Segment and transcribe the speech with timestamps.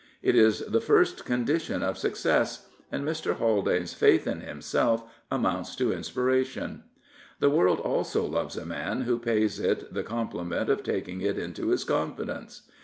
[0.15, 3.35] | It is the first condition of success, and Mr.
[3.35, 6.85] Haldaners faith in himself amounts to inspiration.
[7.37, 11.37] The world also loves a man who pays it the compli ment of taking it
[11.37, 12.63] into his confidence.